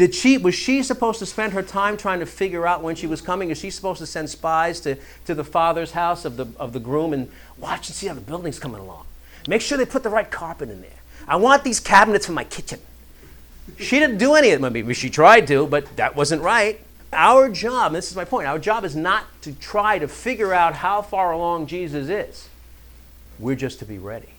[0.00, 3.06] Did she, was she supposed to spend her time trying to figure out when she
[3.06, 3.50] was coming?
[3.50, 6.80] Is she supposed to send spies to, to the father's house of the, of the
[6.80, 9.04] groom and watch and see how the building's coming along?
[9.46, 10.90] Make sure they put the right carpet in there.
[11.28, 12.80] I want these cabinets for my kitchen.
[13.76, 14.72] She didn't do any of it.
[14.72, 16.80] Maybe she tried to, but that wasn't right.
[17.12, 20.76] Our job, this is my point, our job is not to try to figure out
[20.76, 22.48] how far along Jesus is.
[23.38, 24.30] We're just to be ready.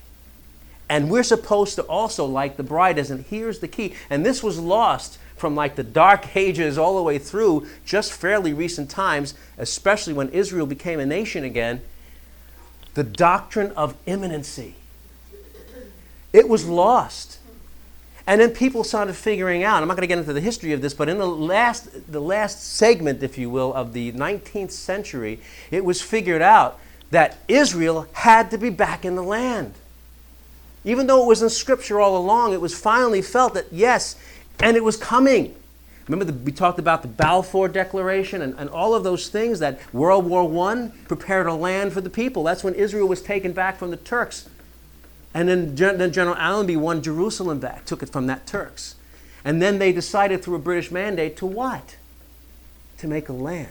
[0.89, 4.41] And we're supposed to also, like the bride is, and here's the key, and this
[4.41, 9.34] was lost from like the dark ages all the way through just fairly recent times,
[9.58, 11.82] especially when Israel became a nation again,
[12.93, 14.75] the doctrine of imminency.
[16.32, 17.39] It was lost.
[18.27, 20.82] And then people started figuring out, I'm not going to get into the history of
[20.82, 25.39] this, but in the last, the last segment, if you will, of the 19th century,
[25.71, 29.73] it was figured out that Israel had to be back in the land.
[30.84, 34.15] Even though it was in Scripture all along, it was finally felt that yes,
[34.62, 35.56] and it was coming.
[36.08, 39.80] Remember, the, we talked about the Balfour Declaration and, and all of those things that
[39.93, 42.43] World War I prepared a land for the people.
[42.43, 44.50] That's when Israel was taken back from the Turks.
[45.34, 48.95] And then, then General Allenby won Jerusalem back, took it from that Turks.
[49.45, 51.95] And then they decided through a British mandate to what?
[52.97, 53.69] To make a land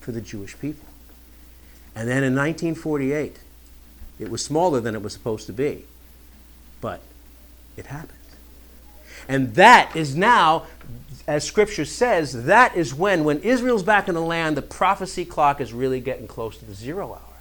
[0.00, 0.86] for the Jewish people.
[1.94, 3.38] And then in 1948,
[4.18, 5.84] it was smaller than it was supposed to be,
[6.80, 7.00] but
[7.76, 8.21] it happened.
[9.28, 10.66] And that is now,
[11.26, 15.60] as Scripture says, that is when, when Israel's back in the land, the prophecy clock
[15.60, 17.32] is really getting close to the zero hour.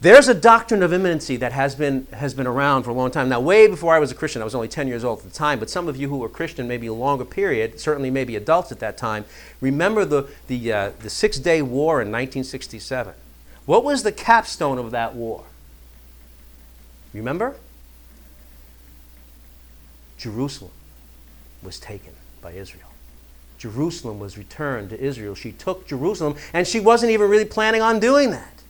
[0.00, 3.30] There's a doctrine of imminency that has been, has been around for a long time.
[3.30, 5.30] Now, way before I was a Christian, I was only 10 years old at the
[5.30, 8.70] time, but some of you who were Christian, maybe a longer period, certainly maybe adults
[8.70, 9.24] at that time,
[9.62, 13.14] remember the, the, uh, the Six Day War in 1967.
[13.64, 15.44] What was the capstone of that war?
[17.14, 17.56] Remember?
[20.24, 20.70] Jerusalem
[21.62, 22.88] was taken by Israel.
[23.58, 25.34] Jerusalem was returned to Israel.
[25.34, 28.62] She took Jerusalem, and she wasn't even really planning on doing that.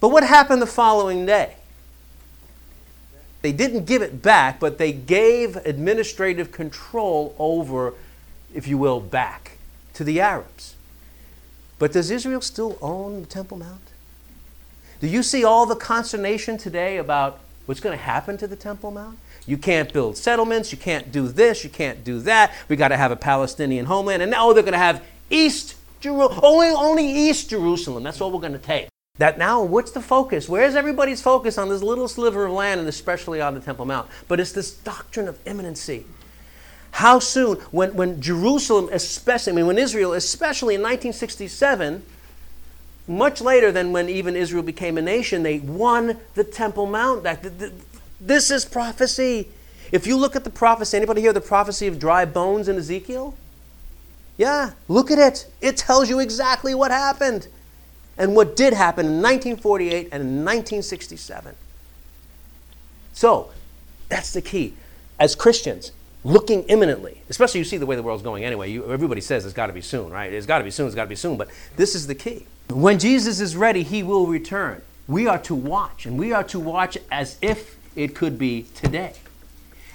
[0.00, 1.54] But what happened the following day?
[3.40, 7.94] They didn't give it back, but they gave administrative control over,
[8.52, 9.58] if you will, back
[9.94, 10.74] to the Arabs.
[11.78, 13.92] But does Israel still own the Temple Mount?
[14.98, 18.90] Do you see all the consternation today about what's going to happen to the Temple
[18.90, 19.20] Mount?
[19.48, 22.52] You can't build settlements, you can't do this, you can't do that.
[22.68, 26.40] We got to have a Palestinian homeland, and now they're going to have East Jerusalem,
[26.42, 28.02] only, only East Jerusalem.
[28.02, 28.88] That's all we're going to take.
[29.16, 30.50] That now, what's the focus?
[30.50, 34.10] Where's everybody's focus on this little sliver of land, and especially on the Temple Mount?
[34.28, 36.04] But it's this doctrine of imminency.
[36.90, 42.02] How soon, when, when Jerusalem, especially, I mean, when Israel, especially in 1967,
[43.08, 47.22] much later than when even Israel became a nation, they won the Temple Mount.
[47.22, 47.42] That,
[48.20, 49.48] this is prophecy.
[49.92, 53.34] If you look at the prophecy, anybody hear the prophecy of dry bones in Ezekiel?
[54.36, 55.50] Yeah, look at it.
[55.60, 57.48] It tells you exactly what happened
[58.16, 61.54] and what did happen in 1948 and in 1967.
[63.12, 63.50] So,
[64.08, 64.74] that's the key.
[65.18, 69.20] As Christians, looking imminently, especially you see the way the world's going anyway, you, everybody
[69.20, 70.32] says it's got to be soon, right?
[70.32, 72.46] It's got to be soon, it's got to be soon, but this is the key.
[72.70, 74.82] When Jesus is ready, he will return.
[75.06, 79.12] We are to watch, and we are to watch as if it could be today.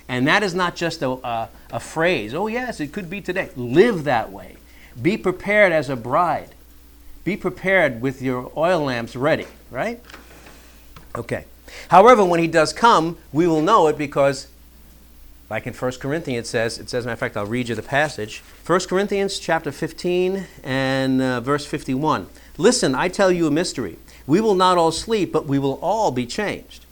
[0.10, 3.50] And that is not just a, a, a phrase, oh, yes, it could be today.
[3.56, 4.58] Live that way.
[5.02, 6.50] Be prepared as a bride.
[7.24, 10.02] Be prepared with your oil lamps ready, right?
[11.16, 11.46] Okay.
[11.88, 14.48] However, when he does come, we will know it because,
[15.50, 17.82] like in 1 Corinthians, it says, it says, matter of fact, I'll read you the
[17.82, 18.44] passage.
[18.66, 22.28] 1 Corinthians chapter 15 and uh, verse 51.
[22.58, 23.98] Listen, I tell you a mystery.
[24.28, 26.83] We will not all sleep, but we will all be changed.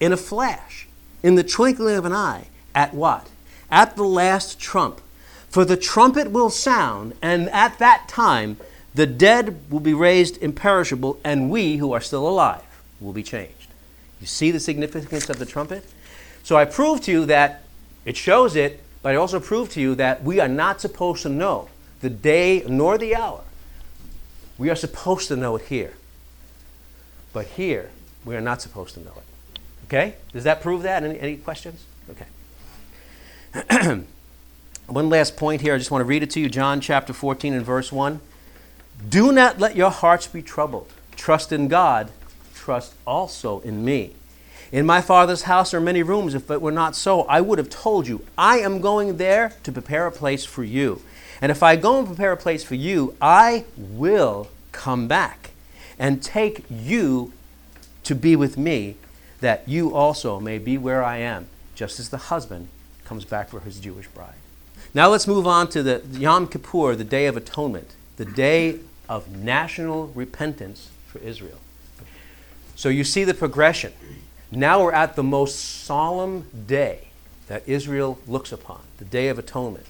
[0.00, 0.86] In a flash,
[1.22, 3.28] in the twinkling of an eye, at what?
[3.70, 5.00] At the last trump.
[5.48, 8.58] For the trumpet will sound, and at that time
[8.94, 12.62] the dead will be raised imperishable, and we who are still alive
[13.00, 13.68] will be changed.
[14.20, 15.84] You see the significance of the trumpet?
[16.42, 17.62] So I proved to you that
[18.04, 21.28] it shows it, but I also proved to you that we are not supposed to
[21.28, 21.68] know
[22.00, 23.42] the day nor the hour.
[24.56, 25.94] We are supposed to know it here.
[27.32, 27.90] But here,
[28.24, 29.27] we are not supposed to know it.
[29.88, 30.14] Okay?
[30.32, 31.02] Does that prove that?
[31.02, 31.84] Any, any questions?
[32.10, 32.26] Okay.
[34.86, 35.74] One last point here.
[35.74, 36.48] I just want to read it to you.
[36.48, 38.20] John chapter 14 and verse 1.
[39.08, 40.92] Do not let your hearts be troubled.
[41.16, 42.10] Trust in God.
[42.54, 44.12] Trust also in me.
[44.70, 46.34] In my Father's house are many rooms.
[46.34, 48.24] If it were not so, I would have told you.
[48.36, 51.00] I am going there to prepare a place for you.
[51.40, 55.50] And if I go and prepare a place for you, I will come back
[55.98, 57.32] and take you
[58.04, 58.96] to be with me,
[59.40, 62.68] that you also may be where I am, just as the husband
[63.04, 64.34] comes back for his Jewish bride.
[64.94, 69.36] Now let's move on to the Yom Kippur, the Day of Atonement, the day of
[69.36, 71.58] national repentance for Israel.
[72.74, 73.92] So you see the progression.
[74.50, 77.08] Now we're at the most solemn day
[77.48, 79.86] that Israel looks upon, the Day of Atonement.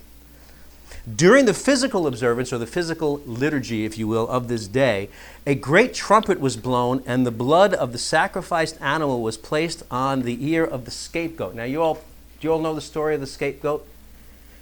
[1.16, 5.08] During the physical observance, or the physical liturgy, if you will, of this day,
[5.46, 10.22] a great trumpet was blown, and the blood of the sacrificed animal was placed on
[10.22, 11.54] the ear of the scapegoat.
[11.54, 12.00] Now, you all, do
[12.48, 13.86] you all know the story of the scapegoat?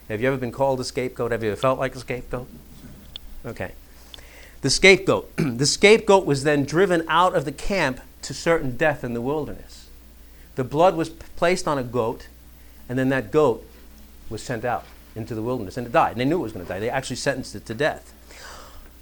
[0.08, 1.32] Have you ever been called a scapegoat?
[1.32, 2.46] Have you ever felt like a scapegoat?
[3.46, 3.72] Okay.
[4.60, 5.34] The scapegoat.
[5.36, 9.88] the scapegoat was then driven out of the camp to certain death in the wilderness.
[10.54, 12.28] The blood was placed on a goat,
[12.88, 13.66] and then that goat
[14.28, 14.84] was sent out
[15.16, 16.12] into the wilderness, and it died.
[16.12, 16.78] And they knew it was going to die.
[16.78, 18.12] They actually sentenced it to death.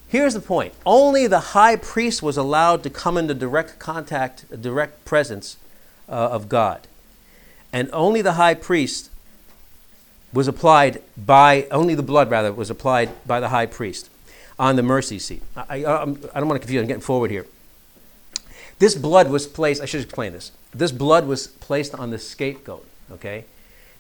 [0.09, 5.05] Here's the point only the high priest was allowed to come into direct contact, direct
[5.05, 5.57] presence
[6.09, 6.87] uh, of God.
[7.73, 9.11] And only the high priest
[10.33, 14.11] was applied by, only the blood, rather, was applied by the high priest
[14.59, 15.43] on the mercy seat.
[15.57, 17.47] I, I, I don't want to confuse, I'm getting forward here.
[18.79, 20.53] This blood was placed, I should explain this.
[20.73, 23.45] This blood was placed on the scapegoat, okay?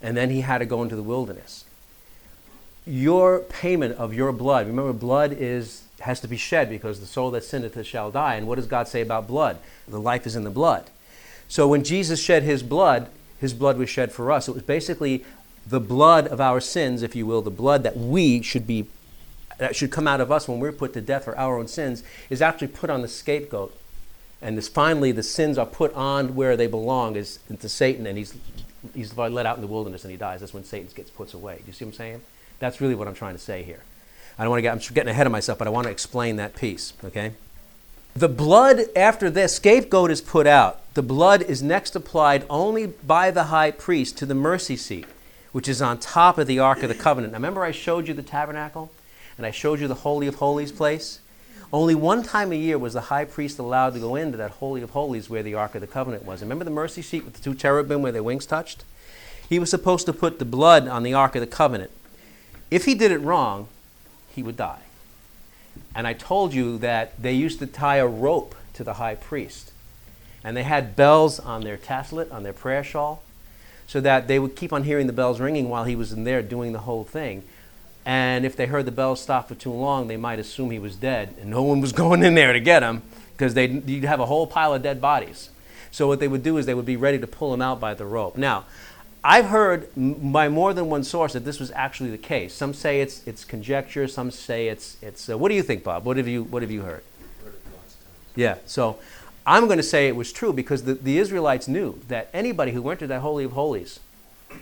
[0.02, 1.64] And then he had to go into the wilderness.
[2.86, 7.30] Your payment of your blood, remember, blood is has to be shed because the soul
[7.30, 8.34] that sinneth shall die.
[8.34, 9.58] And what does God say about blood?
[9.88, 10.90] The life is in the blood.
[11.48, 13.08] So when Jesus shed his blood,
[13.40, 14.46] his blood was shed for us.
[14.48, 15.24] It was basically
[15.66, 18.86] the blood of our sins, if you will, the blood that we should be
[19.58, 22.02] that should come out of us when we're put to death for our own sins,
[22.28, 23.74] is actually put on the scapegoat.
[24.42, 28.18] And this, finally, the sins are put on where they belong, is into Satan, and
[28.18, 28.34] he's,
[28.94, 30.40] he's let out in the wilderness and he dies.
[30.40, 31.58] That's when Satan gets put away.
[31.58, 32.20] Do you see what I'm saying?
[32.58, 33.82] That's really what I'm trying to say here.
[34.38, 36.36] I don't want to get, I'm getting ahead of myself, but I want to explain
[36.36, 37.32] that piece, okay?
[38.16, 43.30] The blood after the scapegoat is put out, the blood is next applied only by
[43.30, 45.06] the high priest to the mercy seat,
[45.52, 47.32] which is on top of the Ark of the Covenant.
[47.32, 48.92] Now, remember I showed you the tabernacle
[49.36, 51.20] and I showed you the Holy of Holies place?
[51.72, 54.82] Only one time a year was the high priest allowed to go into that Holy
[54.82, 56.40] of Holies where the Ark of the Covenant was.
[56.40, 58.84] Remember the mercy seat with the two cherubim where their wings touched?
[59.48, 61.90] He was supposed to put the blood on the Ark of the Covenant.
[62.74, 63.68] If he did it wrong,
[64.34, 64.80] he would die.
[65.94, 69.70] And I told you that they used to tie a rope to the high priest.
[70.42, 73.22] And they had bells on their taslet, on their prayer shawl,
[73.86, 76.42] so that they would keep on hearing the bells ringing while he was in there
[76.42, 77.44] doing the whole thing.
[78.04, 80.96] And if they heard the bells stop for too long, they might assume he was
[80.96, 83.02] dead, and no one was going in there to get him
[83.36, 85.50] because they'd you'd have a whole pile of dead bodies.
[85.92, 87.94] So what they would do is they would be ready to pull him out by
[87.94, 88.36] the rope.
[88.36, 88.64] Now,
[89.26, 92.52] I've heard by more than one source that this was actually the case.
[92.52, 94.06] Some say it's it's conjecture.
[94.06, 95.30] Some say it's it's.
[95.30, 96.04] Uh, what do you think, Bob?
[96.04, 97.02] What have you what have you heard?
[98.36, 98.56] Yeah.
[98.66, 98.98] So
[99.46, 102.82] I'm going to say it was true because the, the Israelites knew that anybody who
[102.82, 103.98] went to that holy of holies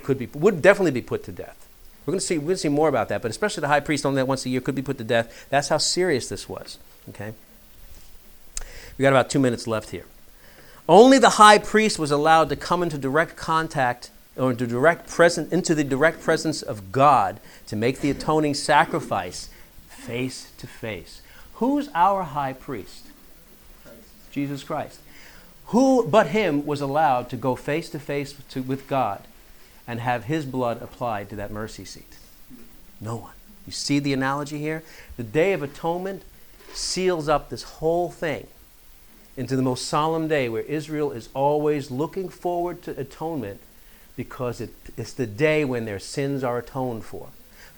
[0.04, 1.66] could be would definitely be put to death.
[2.06, 3.80] We're going to see we're going to see more about that, but especially the high
[3.80, 5.46] priest only that once a year could be put to death.
[5.50, 6.78] That's how serious this was.
[7.08, 7.34] Okay.
[8.96, 10.04] We got about two minutes left here.
[10.88, 15.53] Only the high priest was allowed to come into direct contact or into direct present
[15.53, 19.51] into the direct presence of God to make the atoning sacrifice
[19.89, 21.22] face to face.
[21.55, 23.07] Who's our high priest?
[24.30, 25.01] Jesus Christ.
[25.66, 29.22] Who but him was allowed to go face to face with God
[29.87, 32.16] and have his blood applied to that mercy seat?
[33.01, 33.33] No one.
[33.66, 34.83] You see the analogy here?
[35.16, 36.22] The Day of Atonement
[36.72, 38.47] seals up this whole thing
[39.37, 43.61] into the most solemn day where Israel is always looking forward to atonement
[44.16, 47.28] because it, it's the day when their sins are atoned for.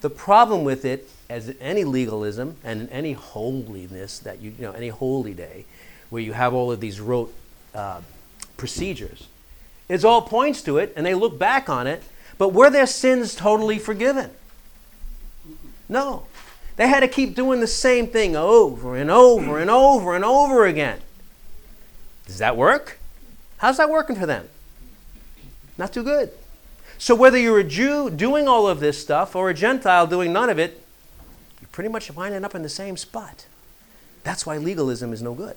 [0.01, 4.62] The problem with it, as in any legalism and in any holiness that you, you
[4.62, 5.64] know, any holy day,
[6.11, 7.32] where you have all of these rote
[7.74, 8.01] uh,
[8.57, 9.28] procedures,
[9.89, 12.03] it all points to it, and they look back on it.
[12.37, 14.30] But were their sins totally forgiven?
[15.89, 16.24] No.
[16.76, 20.66] They had to keep doing the same thing over and over and over and over
[20.66, 21.01] again.
[22.26, 22.99] Does that work?
[23.59, 24.49] How's that working for them?
[25.77, 26.31] Not too good.
[26.99, 30.49] So, whether you're a Jew doing all of this stuff or a Gentile doing none
[30.49, 30.81] of it,
[31.61, 33.47] you're pretty much winding up in the same spot.
[34.22, 35.57] That's why legalism is no good.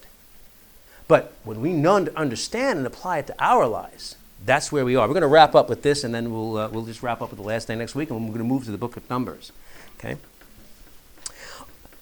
[1.08, 4.16] But when we understand and apply it to our lives,
[4.46, 5.08] that's where we are.
[5.08, 7.30] We're going to wrap up with this, and then we'll, uh, we'll just wrap up
[7.30, 9.10] with the last day next week, and we're going to move to the book of
[9.10, 9.52] Numbers.
[9.98, 10.18] Okay?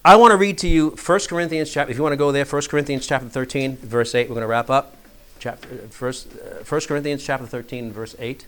[0.04, 2.44] I want to read to you 1 Corinthians chapter, if you want to go there,
[2.44, 4.28] 1 Corinthians chapter 13, verse 8.
[4.28, 4.96] We're going to wrap up.
[5.38, 8.46] Chapter, uh, first, uh, 1 Corinthians chapter 13, verse 8.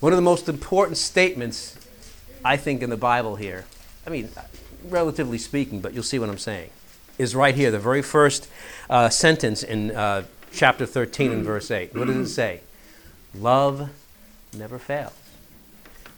[0.00, 1.78] One of the most important statements,
[2.44, 3.64] I think, in the Bible here,
[4.06, 4.28] I mean,
[4.84, 6.70] relatively speaking, but you'll see what I'm saying,
[7.18, 8.48] is right here, the very first
[8.90, 11.94] uh, sentence in uh, chapter 13 and verse 8.
[11.94, 12.60] What does it say?
[13.34, 13.90] Love
[14.56, 15.12] never fails.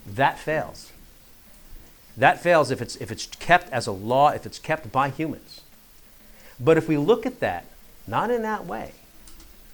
[0.07, 0.93] That fails.
[2.17, 5.61] That fails if it's, if it's kept as a law, if it's kept by humans.
[6.59, 7.67] But if we look at that,
[8.07, 8.93] not in that way,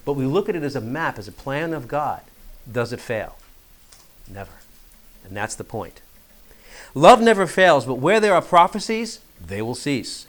[0.04, 2.20] but we look at it as a map, as a plan of God,
[2.70, 3.36] does it fail?
[4.28, 4.52] Never.
[5.24, 6.00] And that's the point.
[6.94, 10.26] Love never fails, but where there are prophecies, they will cease.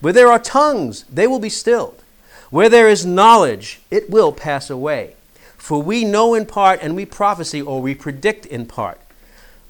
[0.00, 2.02] Where there are tongues, they will be stilled.
[2.50, 5.14] Where there is knowledge, it will pass away.
[5.56, 9.00] For we know in part and we prophesy or we predict in part.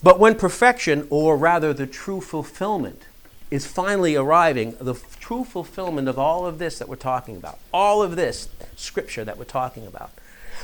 [0.03, 3.03] But when perfection, or rather the true fulfillment,
[3.51, 7.59] is finally arriving, the f- true fulfillment of all of this that we're talking about,
[7.73, 10.11] all of this scripture that we're talking about,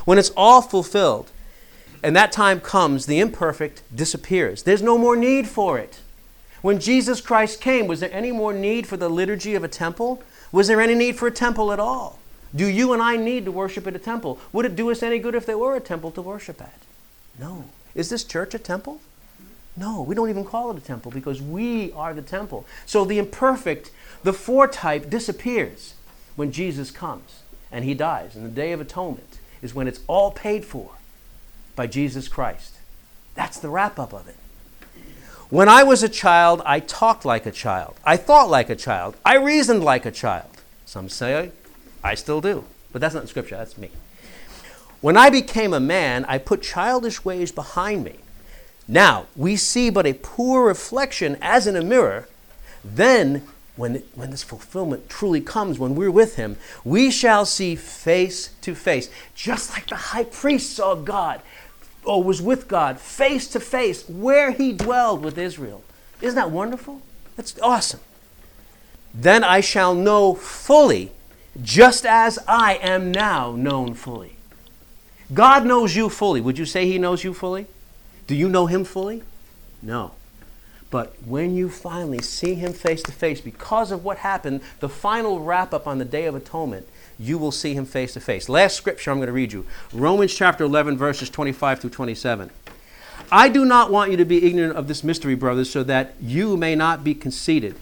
[0.05, 1.31] when it's all fulfilled,
[2.03, 4.65] and that time comes, the imperfect disappears.
[4.65, 6.01] There's no more need for it.
[6.61, 10.23] When Jesus Christ came, was there any more need for the liturgy of a temple?
[10.51, 12.19] Was there any need for a temple at all?
[12.55, 14.39] Do you and I need to worship at a temple?
[14.53, 16.79] Would it do us any good if there were a temple to worship at?
[17.39, 17.65] No.
[17.95, 19.01] Is this church a temple?
[19.77, 22.67] No, we don't even call it a temple because we are the temple.
[22.85, 23.91] So the imperfect,
[24.23, 25.95] the foretype disappears
[26.37, 28.37] when Jesus comes and he dies.
[28.37, 30.91] And the day of atonement is when it's all paid for
[31.75, 32.75] by Jesus Christ.
[33.35, 34.37] That's the wrap up of it.
[35.49, 37.97] When I was a child, I talked like a child.
[38.05, 39.17] I thought like a child.
[39.25, 40.49] I reasoned like a child.
[40.87, 41.53] Some say
[42.03, 43.91] I still do, but that's not scripture, that's me.
[45.01, 48.17] When I became a man, I put childish ways behind me.
[48.89, 52.29] Now, we see but a poor reflection as in a mirror.
[52.85, 53.43] Then,
[53.77, 58.75] when, when this fulfillment truly comes, when we're with Him, we shall see face to
[58.75, 61.41] face, just like the high priest saw God
[62.05, 65.85] or was with God face to face where He dwelled with Israel.
[66.21, 67.01] Isn't that wonderful?
[67.37, 68.01] That's awesome.
[69.15, 71.13] Then I shall know fully,
[71.63, 74.37] just as I am now known fully.
[75.33, 76.41] God knows you fully.
[76.41, 77.67] Would you say He knows you fully?
[78.33, 79.23] Do you know Him fully?
[79.83, 80.13] No.
[80.91, 85.41] But when you finally see Him face to face, because of what happened, the final
[85.41, 88.49] wrap up on the Day of Atonement, you will see Him face to face.
[88.49, 92.49] Last scripture I'm going to read you Romans chapter 11, verses 25 through 27.
[93.31, 96.57] I do not want you to be ignorant of this mystery, brothers, so that you
[96.57, 97.77] may not be conceited.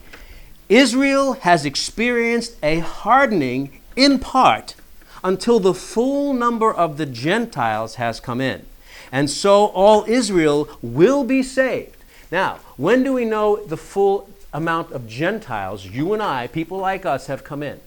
[0.68, 4.74] Israel has experienced a hardening in part
[5.22, 8.66] until the full number of the Gentiles has come in.
[9.12, 11.96] And so all Israel will be saved.
[12.30, 17.04] Now, when do we know the full amount of Gentiles, you and I, people like
[17.04, 17.80] us, have come in?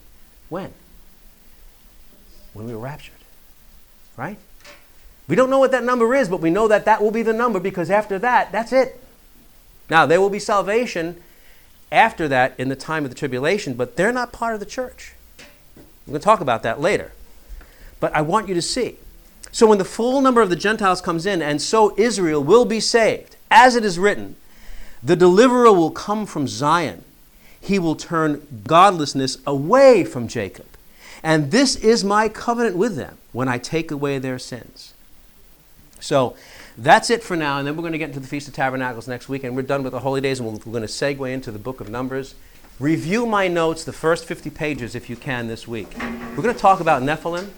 [0.49, 0.73] When?
[2.53, 3.15] When we were raptured.
[4.17, 4.37] Right?
[5.27, 7.33] We don't know what that number is, but we know that that will be the
[7.33, 8.99] number because after that, that's it.
[9.89, 11.21] Now, there will be salvation
[11.91, 15.13] after that in the time of the tribulation, but they're not part of the church.
[16.05, 17.13] We're going to talk about that later.
[17.99, 18.97] But I want you to see.
[19.53, 22.79] So, when the full number of the Gentiles comes in, and so Israel will be
[22.79, 24.35] saved, as it is written,
[25.03, 27.03] the deliverer will come from Zion.
[27.61, 30.65] He will turn godlessness away from Jacob.
[31.21, 34.93] And this is my covenant with them when I take away their sins.
[35.99, 36.35] So
[36.75, 37.59] that's it for now.
[37.59, 39.43] And then we're going to get into the Feast of Tabernacles next week.
[39.43, 40.39] And we're done with the holy days.
[40.39, 42.33] And we're going to segue into the book of Numbers.
[42.79, 45.87] Review my notes, the first 50 pages, if you can, this week.
[45.99, 47.49] We're going to talk about Nephilim.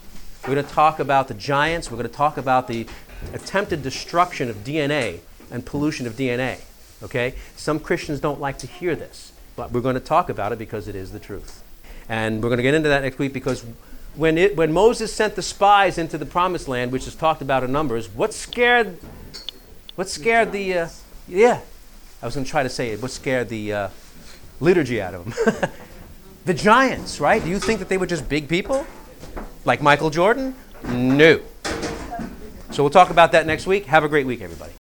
[0.48, 1.90] We're going to talk about the giants.
[1.90, 2.86] We're going to talk about the
[3.34, 6.60] attempted destruction of DNA and pollution of DNA.
[7.02, 7.34] Okay?
[7.56, 10.88] Some Christians don't like to hear this, but we're going to talk about it because
[10.88, 11.64] it is the truth.
[12.08, 13.66] And we're going to get into that next week because
[14.14, 17.64] when, it, when Moses sent the spies into the promised land, which is talked about
[17.64, 19.00] in Numbers, what scared,
[19.96, 20.90] what scared the, uh,
[21.28, 21.62] yeah,
[22.22, 23.90] I was going to try to say it, what scared the uh,
[24.60, 25.72] liturgy out of them?
[26.46, 27.44] the giants, right?
[27.44, 28.86] Do you think that they were just big people?
[29.66, 30.56] Like Michael Jordan?
[30.88, 31.42] No.
[32.72, 33.86] So we'll talk about that next week.
[33.88, 34.72] Have a great week, everybody.